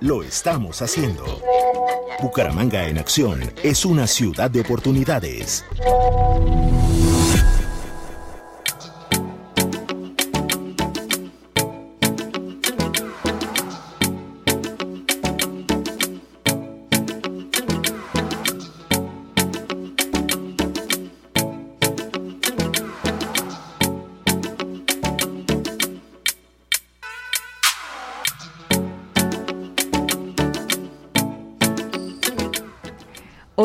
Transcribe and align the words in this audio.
lo 0.00 0.22
estamos 0.22 0.80
haciendo. 0.80 1.24
Bucaramanga 2.22 2.88
en 2.88 2.98
acción 2.98 3.40
es 3.62 3.84
una 3.84 4.06
ciudad 4.06 4.50
de 4.50 4.62
oportunidades. 4.62 5.64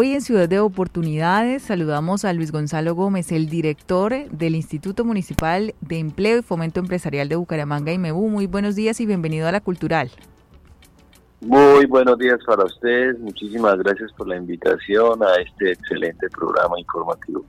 Hoy 0.06 0.14
en 0.14 0.22
Ciudad 0.22 0.48
de 0.48 0.59
Oportunidades 0.59 1.64
saludamos 1.64 2.25
a 2.25 2.34
Luis 2.34 2.52
Gonzalo 2.52 2.94
Gómez, 2.94 3.31
el 3.31 3.50
director 3.50 4.14
del 4.30 4.53
Instituto 4.53 5.03
Municipal 5.03 5.73
de 5.81 5.98
Empleo 5.98 6.38
y 6.38 6.42
Fomento 6.44 6.80
Empresarial 6.80 7.28
de 7.28 7.36
Bucaramanga 7.36 7.92
y 7.92 7.98
MEBU. 7.98 8.30
Muy 8.30 8.45
buenos 8.45 8.76
días 8.76 9.02
y 9.02 9.08
bienvenido 9.08 9.48
a 9.48 9.52
la 9.52 9.61
Cultural. 9.61 10.11
Muy 11.42 11.88
buenos 11.88 12.20
días 12.20 12.38
para 12.45 12.66
ustedes. 12.66 13.17
Muchísimas 13.17 13.80
gracias 13.80 14.11
por 14.14 14.28
la 14.28 14.36
invitación 14.36 15.23
a 15.23 15.42
este 15.42 15.72
excelente 15.72 16.30
programa 16.30 16.80
informativo. 16.80 17.44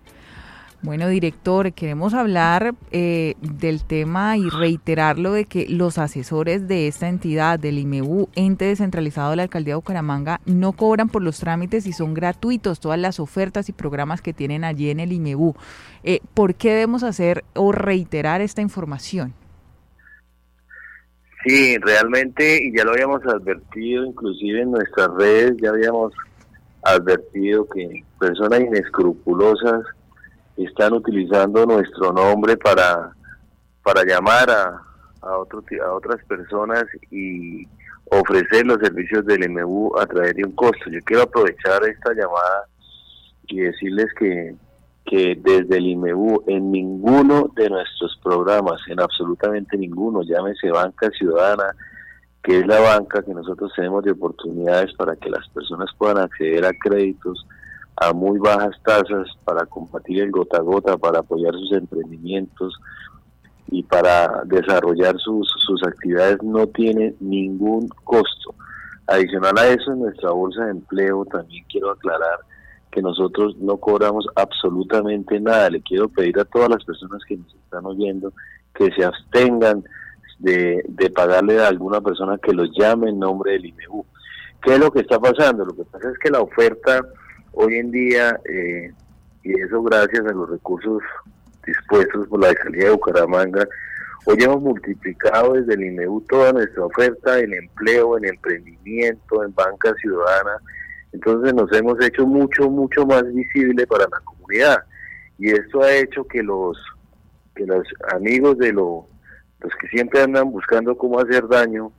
Bueno, 0.87 1.09
director, 1.09 1.73
queremos 1.73 2.15
hablar 2.15 2.77
eh, 2.93 3.35
del 3.41 3.83
tema 3.83 4.37
y 4.37 4.49
reiterarlo 4.49 5.33
de 5.33 5.45
que 5.45 5.67
los 5.69 5.99
asesores 5.99 6.69
de 6.69 6.87
esta 6.87 7.09
entidad, 7.09 7.59
del 7.59 7.81
IMEU, 7.81 8.29
ente 8.37 8.67
descentralizado 8.67 9.31
de 9.31 9.37
la 9.37 9.43
Alcaldía 9.43 9.73
de 9.73 9.79
Bucaramanga, 9.79 10.41
no 10.47 10.75
cobran 10.75 11.09
por 11.09 11.25
los 11.25 11.41
trámites 11.41 11.89
y 11.89 11.93
son 11.93 12.15
gratuitos 12.15 12.79
todas 12.79 13.01
las 13.01 13.19
ofertas 13.19 13.69
y 13.69 13.73
programas 13.73 14.23
que 14.23 14.33
tienen 14.33 14.63
allí 14.63 14.91
en 14.91 15.01
el 15.01 15.11
IMEU. 15.11 15.57
Eh, 16.05 16.21
¿Por 16.35 16.55
qué 16.55 16.69
debemos 16.71 17.03
hacer 17.03 17.43
o 17.57 17.73
reiterar 17.73 18.41
esta 18.41 18.63
información? 18.63 19.35
Sí, 21.45 21.79
realmente, 21.79 22.63
y 22.63 22.77
ya 22.77 22.85
lo 22.85 22.93
habíamos 22.93 23.27
advertido, 23.27 24.05
inclusive 24.05 24.63
en 24.63 24.71
nuestras 24.71 25.09
redes, 25.17 25.57
ya 25.61 25.71
habíamos 25.71 26.13
advertido 26.85 27.67
que 27.75 28.05
personas 28.21 28.61
inescrupulosas 28.61 29.83
están 30.65 30.95
utilizando 30.95 31.67
nuestro 31.67 32.13
nombre 32.13 32.57
para, 32.57 33.13
para 33.83 34.05
llamar 34.05 34.51
a, 34.51 34.83
a, 35.23 35.39
otro, 35.39 35.63
a 35.85 35.93
otras 35.93 36.25
personas 36.25 36.85
y 37.11 37.67
ofrecer 38.11 38.67
los 38.67 38.79
servicios 38.79 39.25
del 39.27 39.51
MU 39.51 39.93
a 39.99 40.07
través 40.07 40.35
de 40.35 40.45
un 40.45 40.53
costo. 40.53 40.91
Yo 40.91 41.01
quiero 41.05 41.23
aprovechar 41.25 41.83
esta 41.85 42.13
llamada 42.15 42.67
y 43.49 43.61
decirles 43.61 44.07
que, 44.19 44.55
que 45.05 45.39
desde 45.41 45.77
el 45.77 45.87
IMEU 45.87 46.43
en 46.47 46.71
ninguno 46.71 47.51
de 47.55 47.71
nuestros 47.71 48.19
programas, 48.23 48.81
en 48.89 49.01
absolutamente 49.01 49.77
ninguno, 49.77 50.23
llámese 50.23 50.71
Banca 50.71 51.11
Ciudadana, 51.11 51.75
que 52.43 52.59
es 52.61 52.67
la 52.67 52.81
banca 52.81 53.23
que 53.23 53.35
nosotros 53.35 53.73
tenemos 53.75 54.05
de 54.05 54.13
oportunidades 54.13 54.93
para 54.95 55.17
que 55.17 55.31
las 55.31 55.49
personas 55.49 55.91
puedan 55.99 56.19
acceder 56.19 56.65
a 56.65 56.73
créditos, 56.73 57.47
a 57.97 58.13
muy 58.13 58.39
bajas 58.39 58.77
tasas 58.85 59.29
para 59.45 59.65
combatir 59.67 60.23
el 60.23 60.31
gota 60.31 60.59
a 60.59 60.63
gota, 60.63 60.97
para 60.99 61.21
apoyar 61.21 61.53
sus 61.55 61.73
emprendimientos 61.73 62.75
y 63.69 63.83
para 63.83 64.43
desarrollar 64.45 65.19
sus, 65.19 65.51
sus 65.67 65.83
actividades 65.87 66.43
no 66.43 66.67
tiene 66.67 67.15
ningún 67.21 67.89
costo. 68.05 68.55
Adicional 69.07 69.57
a 69.59 69.69
eso, 69.69 69.93
en 69.93 70.01
nuestra 70.01 70.31
bolsa 70.31 70.65
de 70.65 70.73
empleo 70.73 71.25
también 71.25 71.65
quiero 71.71 71.91
aclarar 71.91 72.41
que 72.91 73.01
nosotros 73.01 73.57
no 73.59 73.77
cobramos 73.77 74.27
absolutamente 74.35 75.41
nada. 75.41 75.71
Le 75.71 75.81
quiero 75.81 76.09
pedir 76.09 76.39
a 76.39 76.45
todas 76.45 76.71
las 76.71 76.85
personas 76.85 77.23
que 77.27 77.37
nos 77.37 77.55
están 77.55 77.87
oyendo 77.87 78.33
que 78.75 78.91
se 78.93 79.05
abstengan 79.05 79.85
de, 80.39 80.85
de 80.89 81.11
pagarle 81.11 81.61
a 81.63 81.69
alguna 81.69 82.01
persona 82.01 82.39
que 82.39 82.53
los 82.53 82.69
llame 82.77 83.11
en 83.11 83.19
nombre 83.19 83.53
del 83.53 83.67
IMEU. 83.67 84.05
¿Qué 84.63 84.75
es 84.75 84.81
lo 84.81 84.91
que 84.91 85.01
está 85.01 85.19
pasando? 85.19 85.65
Lo 85.65 85.75
que 85.75 85.85
pasa 85.85 86.11
es 86.11 86.19
que 86.19 86.31
la 86.31 86.41
oferta 86.41 87.01
Hoy 87.59 87.77
en 87.77 87.91
día, 87.91 88.39
eh, 88.45 88.93
y 89.43 89.61
eso 89.63 89.83
gracias 89.83 90.27
a 90.27 90.33
los 90.33 90.51
recursos 90.51 91.03
dispuestos 91.67 92.29
por 92.29 92.43
la 92.43 92.51
Alcaldía 92.51 92.85
de 92.85 92.91
Bucaramanga, 92.91 93.67
hoy 94.27 94.37
hemos 94.41 94.61
multiplicado 94.61 95.55
desde 95.55 95.73
el 95.73 95.85
INEU 95.85 96.21
toda 96.29 96.53
nuestra 96.53 96.85
oferta 96.85 97.39
en 97.39 97.55
empleo, 97.55 98.19
en 98.19 98.27
emprendimiento, 98.27 99.43
en 99.43 99.55
banca 99.55 99.95
ciudadana. 100.03 100.59
Entonces 101.13 101.55
nos 101.55 101.73
hemos 101.73 101.99
hecho 102.05 102.27
mucho, 102.27 102.69
mucho 102.69 103.07
más 103.07 103.25
visible 103.33 103.87
para 103.87 104.05
la 104.05 104.21
comunidad. 104.21 104.85
Y 105.39 105.49
esto 105.49 105.83
ha 105.83 105.95
hecho 105.95 106.25
que 106.25 106.43
los, 106.43 106.77
que 107.55 107.65
los 107.65 107.89
amigos 108.13 108.59
de 108.59 108.75
lo, 108.75 109.07
los 109.61 109.73
que 109.81 109.89
siempre 109.89 110.21
andan 110.21 110.53
buscando 110.53 110.95
cómo 110.99 111.19
hacer 111.21 111.49
daño, 111.49 111.91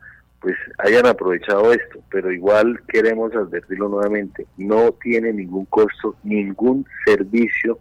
pues 0.41 0.55
hayan 0.77 1.05
aprovechado 1.05 1.73
esto, 1.73 1.99
pero 2.11 2.31
igual 2.31 2.79
queremos 2.87 3.33
advertirlo 3.33 3.89
nuevamente, 3.89 4.45
no 4.57 4.91
tiene 4.93 5.33
ningún 5.33 5.65
costo, 5.65 6.15
ningún 6.23 6.85
servicio 7.05 7.79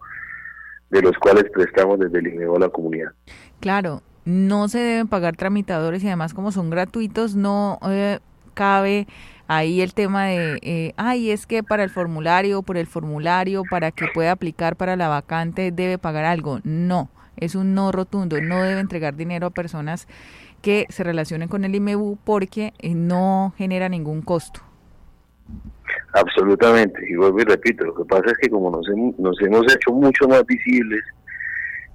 de 0.91 1.03
los 1.03 1.17
cuales 1.19 1.45
prestamos 1.53 1.99
desde 1.99 2.19
el 2.19 2.29
INEO 2.29 2.57
a 2.57 2.61
la 2.61 2.69
comunidad. 2.69 3.13
Claro, 3.61 4.03
no 4.25 4.69
se 4.69 4.79
deben 4.79 5.09
pagar 5.09 5.37
tramitadores 5.37 6.03
y 6.03 6.07
además 6.07 6.35
como 6.35 6.53
son 6.53 6.71
gratuitos 6.71 7.37
no 7.37 7.79
eh, 7.89 8.19
cabe 8.55 9.07
ahí 9.49 9.81
el 9.81 9.95
tema 9.95 10.27
de, 10.27 10.59
eh, 10.63 10.93
ay, 10.97 11.31
es 11.31 11.47
que 11.47 11.63
para 11.63 11.85
el 11.85 11.91
formulario, 11.91 12.63
por 12.63 12.77
el 12.77 12.87
formulario, 12.87 13.63
para 13.71 13.93
que 13.93 14.07
pueda 14.13 14.33
aplicar 14.33 14.77
para 14.77 14.97
la 14.97 15.09
vacante 15.09 15.71
debe 15.71 15.99
pagar 15.99 16.25
algo. 16.25 16.61
No, 16.65 17.11
es 17.37 17.55
un 17.55 17.75
no 17.75 17.93
rotundo, 17.93 18.41
no 18.41 18.63
debe 18.63 18.81
entregar 18.81 19.15
dinero 19.15 19.49
a 19.49 19.51
personas 19.51 20.09
que 20.63 20.87
se 20.89 21.05
relacionen 21.05 21.49
con 21.49 21.65
el 21.65 21.75
IMEU 21.75 22.19
porque 22.25 22.73
eh, 22.79 22.95
no 22.95 23.55
genera 23.57 23.89
ningún 23.89 24.23
costo. 24.23 24.61
Absolutamente, 26.13 27.01
y 27.09 27.15
vuelvo 27.15 27.41
y 27.41 27.45
repito, 27.45 27.85
lo 27.85 27.95
que 27.95 28.05
pasa 28.05 28.25
es 28.27 28.39
que 28.39 28.49
como 28.49 28.71
nos, 28.71 28.87
nos 29.19 29.41
hemos 29.43 29.63
hecho 29.75 29.93
mucho 29.93 30.27
más 30.27 30.45
visibles 30.47 31.05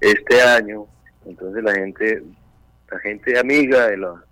este 0.00 0.40
año, 0.40 0.86
entonces 1.26 1.62
la 1.62 1.74
gente, 1.74 2.22
la 2.90 2.98
gente 3.00 3.38
amiga 3.38 3.88
de, 3.88 3.96
la, 3.96 4.24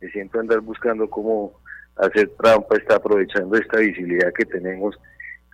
de 0.00 0.10
siempre 0.10 0.40
andar 0.40 0.60
buscando 0.60 1.08
cómo 1.08 1.52
hacer 1.96 2.30
trampa 2.38 2.76
está 2.76 2.96
aprovechando 2.96 3.56
esta 3.56 3.78
visibilidad 3.78 4.32
que 4.32 4.44
tenemos 4.44 4.98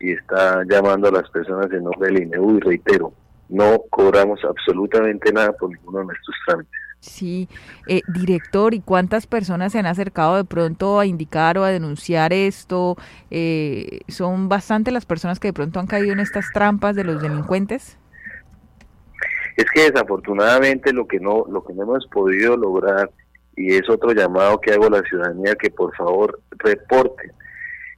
y 0.00 0.12
está 0.12 0.62
llamando 0.68 1.08
a 1.08 1.12
las 1.12 1.30
personas 1.30 1.70
en 1.70 1.84
nombre 1.84 2.08
del 2.08 2.22
INEU 2.22 2.56
y 2.56 2.60
reitero, 2.60 3.12
no 3.48 3.82
cobramos 3.90 4.40
absolutamente 4.44 5.32
nada 5.32 5.52
por 5.52 5.70
ninguno 5.70 6.00
de 6.00 6.06
nuestros 6.06 6.36
trámites. 6.46 6.80
Sí, 7.02 7.48
eh, 7.88 8.00
director, 8.06 8.74
¿y 8.74 8.80
cuántas 8.80 9.26
personas 9.26 9.72
se 9.72 9.80
han 9.80 9.86
acercado 9.86 10.36
de 10.36 10.44
pronto 10.44 11.00
a 11.00 11.04
indicar 11.04 11.58
o 11.58 11.64
a 11.64 11.70
denunciar 11.70 12.32
esto? 12.32 12.96
Eh, 13.28 14.02
¿Son 14.06 14.48
bastante 14.48 14.92
las 14.92 15.04
personas 15.04 15.40
que 15.40 15.48
de 15.48 15.52
pronto 15.52 15.80
han 15.80 15.88
caído 15.88 16.12
en 16.12 16.20
estas 16.20 16.52
trampas 16.52 16.94
de 16.94 17.02
los 17.02 17.20
delincuentes? 17.20 17.98
Es 19.56 19.64
que 19.74 19.90
desafortunadamente 19.90 20.92
lo 20.92 21.08
que 21.08 21.18
no 21.18 21.44
lo 21.50 21.64
que 21.64 21.72
no 21.74 21.82
hemos 21.82 22.06
podido 22.06 22.56
lograr 22.56 23.10
y 23.56 23.74
es 23.74 23.90
otro 23.90 24.12
llamado 24.12 24.60
que 24.60 24.72
hago 24.72 24.86
a 24.86 24.90
la 24.90 25.02
ciudadanía 25.02 25.56
que 25.56 25.70
por 25.70 25.92
favor 25.96 26.40
reporten, 26.50 27.32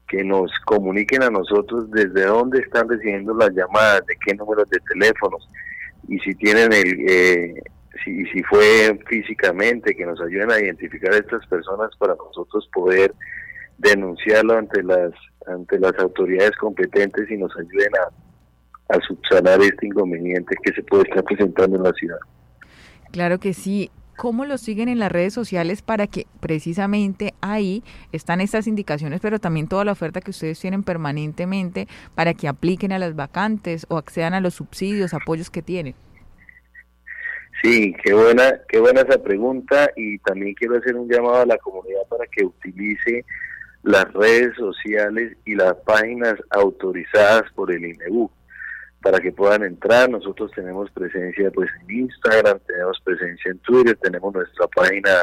que 0.08 0.24
nos 0.24 0.50
comuniquen 0.64 1.22
a 1.22 1.28
nosotros 1.28 1.90
desde 1.90 2.24
dónde 2.24 2.60
están 2.60 2.88
recibiendo 2.88 3.34
las 3.34 3.50
llamadas, 3.50 4.06
de 4.06 4.16
qué 4.24 4.34
números 4.34 4.66
de 4.70 4.78
teléfonos 4.88 5.46
y 6.08 6.18
si 6.20 6.34
tienen 6.34 6.72
el, 6.72 7.06
eh, 7.06 7.62
si, 8.04 8.24
si 8.26 8.42
fue 8.44 8.98
físicamente, 9.06 9.94
que 9.94 10.06
nos 10.06 10.20
ayuden 10.20 10.50
a 10.50 10.60
identificar 10.60 11.12
a 11.12 11.18
estas 11.18 11.46
personas 11.46 11.90
para 11.98 12.14
nosotros 12.14 12.68
poder 12.72 13.14
denunciarlo 13.78 14.56
ante 14.56 14.82
las 14.82 15.12
ante 15.46 15.78
las 15.78 15.92
autoridades 15.98 16.52
competentes 16.52 17.30
y 17.30 17.36
nos 17.36 17.54
ayuden 17.56 17.90
a, 17.96 18.96
a 18.96 19.00
subsanar 19.00 19.60
este 19.60 19.86
inconveniente 19.86 20.56
que 20.62 20.72
se 20.72 20.82
puede 20.82 21.02
estar 21.02 21.22
presentando 21.24 21.76
en 21.76 21.82
la 21.82 21.92
ciudad. 21.92 22.18
Claro 23.10 23.38
que 23.38 23.52
sí. 23.52 23.90
¿Cómo 24.16 24.44
lo 24.44 24.58
siguen 24.58 24.88
en 24.88 25.00
las 25.00 25.10
redes 25.10 25.34
sociales 25.34 25.82
para 25.82 26.06
que 26.06 26.26
precisamente 26.38 27.34
ahí 27.40 27.82
están 28.12 28.40
estas 28.40 28.68
indicaciones, 28.68 29.20
pero 29.20 29.40
también 29.40 29.66
toda 29.66 29.84
la 29.84 29.90
oferta 29.90 30.20
que 30.20 30.30
ustedes 30.30 30.60
tienen 30.60 30.84
permanentemente 30.84 31.88
para 32.14 32.32
que 32.32 32.46
apliquen 32.46 32.92
a 32.92 33.00
las 33.00 33.16
vacantes 33.16 33.86
o 33.88 33.98
accedan 33.98 34.32
a 34.32 34.40
los 34.40 34.54
subsidios, 34.54 35.14
apoyos 35.14 35.50
que 35.50 35.62
tienen? 35.62 35.96
Sí, 37.64 37.96
qué 38.04 38.12
buena, 38.12 38.60
qué 38.68 38.78
buena 38.78 39.00
esa 39.00 39.22
pregunta 39.22 39.90
y 39.96 40.18
también 40.18 40.52
quiero 40.52 40.76
hacer 40.76 40.94
un 40.96 41.08
llamado 41.08 41.36
a 41.36 41.46
la 41.46 41.56
comunidad 41.56 42.02
para 42.10 42.26
que 42.26 42.44
utilice 42.44 43.24
las 43.82 44.04
redes 44.12 44.54
sociales 44.58 45.34
y 45.46 45.54
las 45.54 45.72
páginas 45.76 46.34
autorizadas 46.50 47.44
por 47.54 47.72
el 47.72 47.86
INEU 47.86 48.30
para 49.02 49.18
que 49.18 49.32
puedan 49.32 49.62
entrar. 49.62 50.10
Nosotros 50.10 50.50
tenemos 50.54 50.90
presencia 50.90 51.50
pues 51.52 51.70
en 51.80 52.00
Instagram, 52.00 52.58
tenemos 52.66 53.00
presencia 53.02 53.52
en 53.52 53.58
Twitter, 53.60 53.96
tenemos 53.96 54.34
nuestra 54.34 54.66
página 54.68 55.22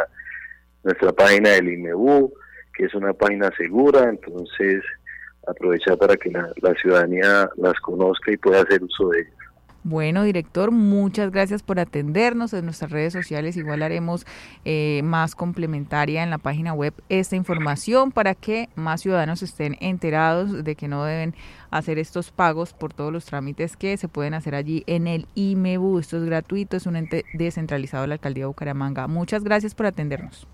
nuestra 0.83 1.11
página 1.11 1.51
del 1.51 1.69
INEU, 1.69 2.33
que 2.75 2.85
es 2.85 2.95
una 2.95 3.13
página 3.13 3.51
segura, 3.55 4.09
entonces 4.09 4.83
aprovechar 5.45 5.95
para 5.95 6.17
que 6.17 6.31
la, 6.31 6.51
la 6.59 6.73
ciudadanía 6.73 7.51
las 7.57 7.79
conozca 7.81 8.31
y 8.31 8.37
pueda 8.37 8.63
hacer 8.63 8.81
uso 8.81 9.09
de 9.09 9.19
ellas. 9.19 9.40
Bueno, 9.83 10.23
director, 10.23 10.69
muchas 10.69 11.31
gracias 11.31 11.63
por 11.63 11.79
atendernos. 11.79 12.53
En 12.53 12.65
nuestras 12.65 12.91
redes 12.91 13.13
sociales 13.13 13.57
igual 13.57 13.81
haremos 13.81 14.27
eh, 14.63 15.01
más 15.03 15.33
complementaria 15.33 16.21
en 16.21 16.29
la 16.29 16.37
página 16.37 16.73
web 16.73 16.93
esta 17.09 17.35
información 17.35 18.11
para 18.11 18.35
que 18.35 18.69
más 18.75 19.01
ciudadanos 19.01 19.41
estén 19.41 19.77
enterados 19.79 20.63
de 20.63 20.75
que 20.75 20.87
no 20.87 21.03
deben 21.03 21.33
hacer 21.71 21.97
estos 21.97 22.29
pagos 22.29 22.73
por 22.73 22.93
todos 22.93 23.11
los 23.11 23.25
trámites 23.25 23.75
que 23.75 23.97
se 23.97 24.07
pueden 24.07 24.35
hacer 24.35 24.53
allí 24.53 24.83
en 24.85 25.07
el 25.07 25.25
IMEBU. 25.33 25.97
Esto 25.97 26.17
es 26.17 26.25
gratuito, 26.25 26.77
es 26.77 26.85
un 26.85 26.95
ente 26.95 27.25
descentralizado 27.33 28.03
de 28.03 28.09
la 28.09 28.13
Alcaldía 28.15 28.43
de 28.43 28.47
Bucaramanga. 28.47 29.07
Muchas 29.07 29.43
gracias 29.43 29.73
por 29.73 29.87
atendernos. 29.87 30.47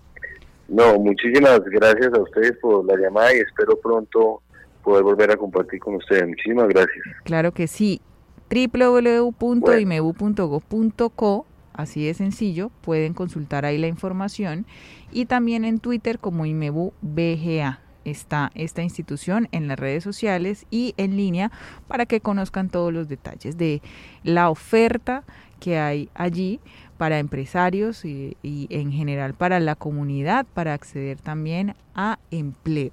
No, 0.68 0.98
muchísimas 0.98 1.60
gracias 1.64 2.14
a 2.14 2.20
ustedes 2.20 2.56
por 2.62 2.82
la 2.86 2.96
llamada 2.96 3.34
y 3.34 3.38
espero 3.40 3.78
pronto 3.78 4.42
poder 4.82 5.02
volver 5.02 5.30
a 5.32 5.36
compartir 5.36 5.80
con 5.80 5.96
ustedes. 5.96 6.26
Muchísimas 6.26 6.68
gracias. 6.68 7.04
Claro 7.24 7.52
que 7.52 7.66
sí 7.66 8.00
www.imebu.go.co, 8.50 11.46
así 11.72 12.04
de 12.04 12.14
sencillo, 12.14 12.70
pueden 12.80 13.14
consultar 13.14 13.64
ahí 13.64 13.78
la 13.78 13.86
información 13.88 14.66
y 15.12 15.26
también 15.26 15.64
en 15.64 15.78
Twitter 15.78 16.18
como 16.18 16.46
Imebu 16.46 16.92
BGA. 17.02 17.80
Está 18.04 18.50
esta 18.54 18.82
institución 18.82 19.48
en 19.52 19.68
las 19.68 19.78
redes 19.78 20.02
sociales 20.02 20.66
y 20.70 20.94
en 20.96 21.16
línea 21.16 21.52
para 21.88 22.06
que 22.06 22.20
conozcan 22.20 22.70
todos 22.70 22.92
los 22.92 23.08
detalles 23.08 23.58
de 23.58 23.82
la 24.22 24.48
oferta 24.48 25.24
que 25.60 25.78
hay 25.78 26.08
allí 26.14 26.60
para 26.96 27.18
empresarios 27.18 28.06
y, 28.06 28.38
y 28.42 28.66
en 28.70 28.92
general 28.92 29.34
para 29.34 29.60
la 29.60 29.74
comunidad 29.74 30.46
para 30.54 30.72
acceder 30.72 31.20
también 31.20 31.74
a 31.94 32.18
empleo. 32.30 32.92